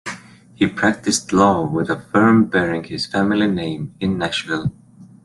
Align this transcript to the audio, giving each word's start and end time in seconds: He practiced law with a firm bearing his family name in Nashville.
He 0.55 0.65
practiced 0.65 1.31
law 1.31 1.63
with 1.69 1.91
a 1.91 2.01
firm 2.01 2.45
bearing 2.45 2.85
his 2.85 3.05
family 3.05 3.45
name 3.45 3.93
in 3.99 4.17
Nashville. 4.17 4.71